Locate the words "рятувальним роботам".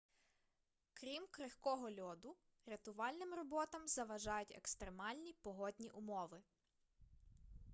2.65-3.87